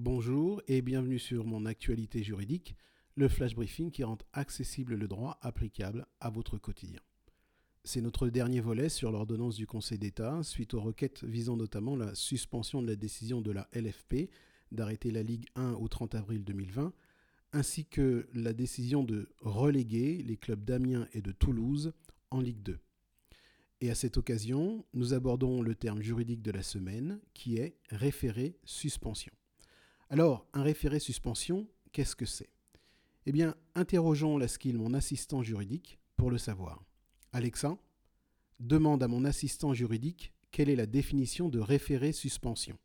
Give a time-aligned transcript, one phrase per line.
[0.00, 2.76] Bonjour et bienvenue sur mon actualité juridique,
[3.16, 7.00] le flash briefing qui rend accessible le droit applicable à votre quotidien.
[7.82, 12.14] C'est notre dernier volet sur l'ordonnance du Conseil d'État suite aux requêtes visant notamment la
[12.14, 14.30] suspension de la décision de la LFP
[14.70, 16.92] d'arrêter la Ligue 1 au 30 avril 2020,
[17.52, 21.92] ainsi que la décision de reléguer les clubs d'Amiens et de Toulouse
[22.30, 22.78] en Ligue 2.
[23.80, 28.60] Et à cette occasion, nous abordons le terme juridique de la semaine qui est référé
[28.64, 29.32] suspension.
[30.10, 32.48] Alors, un référé suspension, qu'est-ce que c'est?
[33.26, 36.82] Eh bien, interrogeons la skill mon assistant juridique pour le savoir.
[37.32, 37.78] Alexa,
[38.58, 42.78] demande à mon assistant juridique quelle est la définition de référé suspension.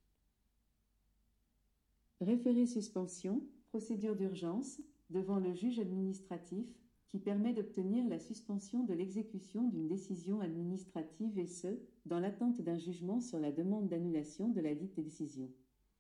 [2.20, 6.66] Référé suspension, procédure d'urgence devant le juge administratif
[7.08, 12.78] qui permet d'obtenir la suspension de l'exécution d'une décision administrative et ce, dans l'attente d'un
[12.78, 15.50] jugement sur la demande d'annulation de la dite décision.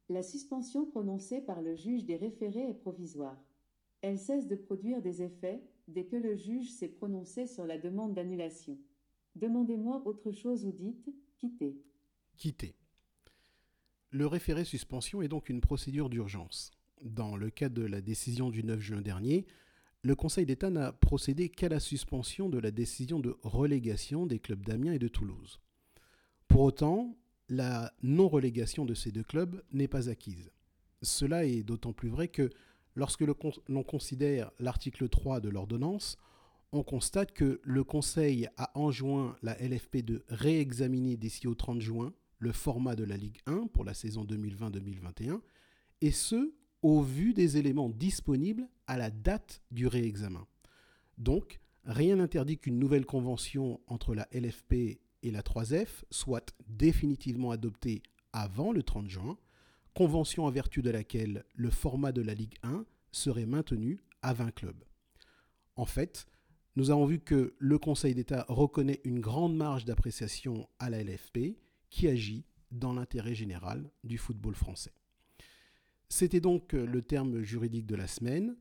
[0.09, 3.41] La suspension prononcée par le juge des référés est provisoire.
[4.01, 8.13] Elle cesse de produire des effets dès que le juge s'est prononcé sur la demande
[8.13, 8.77] d'annulation.
[9.35, 11.81] Demandez-moi autre chose ou dites quitter.
[12.37, 12.75] Quitter.
[14.11, 16.71] Le référé suspension est donc une procédure d'urgence.
[17.01, 19.45] Dans le cas de la décision du 9 juin dernier,
[20.03, 24.63] le Conseil d'État n'a procédé qu'à la suspension de la décision de relégation des clubs
[24.65, 25.61] d'Amiens et de Toulouse.
[26.47, 27.17] Pour autant,
[27.49, 30.51] la non-relégation de ces deux clubs n'est pas acquise.
[31.01, 32.49] Cela est d'autant plus vrai que
[32.95, 33.23] lorsque
[33.67, 36.17] l'on considère l'article 3 de l'ordonnance,
[36.71, 42.13] on constate que le Conseil a enjoint la LFP de réexaminer d'ici au 30 juin
[42.39, 45.39] le format de la Ligue 1 pour la saison 2020-2021,
[46.01, 50.45] et ce, au vu des éléments disponibles à la date du réexamen.
[51.17, 58.03] Donc, rien n'interdit qu'une nouvelle convention entre la LFP et la 3F soit définitivement adoptée
[58.33, 59.37] avant le 30 juin,
[59.93, 64.51] convention en vertu de laquelle le format de la Ligue 1 serait maintenu à 20
[64.51, 64.83] clubs.
[65.75, 66.25] En fait,
[66.75, 71.57] nous avons vu que le Conseil d'État reconnaît une grande marge d'appréciation à la LFP
[71.89, 74.93] qui agit dans l'intérêt général du football français.
[76.09, 78.55] C'était donc le terme juridique de la semaine.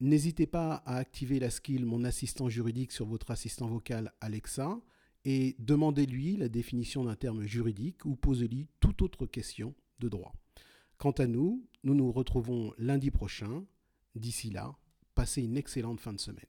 [0.00, 4.80] N'hésitez pas à activer la skill Mon assistant juridique sur votre assistant vocal Alexa
[5.28, 10.32] et demandez-lui la définition d'un terme juridique ou posez-lui toute autre question de droit.
[10.98, 13.66] Quant à nous, nous nous retrouvons lundi prochain.
[14.14, 14.76] D'ici là,
[15.16, 16.46] passez une excellente fin de semaine.